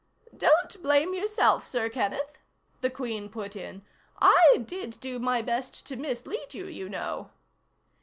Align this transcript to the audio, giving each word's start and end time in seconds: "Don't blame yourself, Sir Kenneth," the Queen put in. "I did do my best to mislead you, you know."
"Don't 0.35 0.81
blame 0.81 1.13
yourself, 1.13 1.63
Sir 1.63 1.87
Kenneth," 1.87 2.39
the 2.81 2.89
Queen 2.89 3.29
put 3.29 3.55
in. 3.55 3.83
"I 4.19 4.63
did 4.65 4.99
do 4.99 5.19
my 5.19 5.43
best 5.43 5.85
to 5.85 5.95
mislead 5.95 6.55
you, 6.55 6.65
you 6.65 6.89
know." 6.89 7.29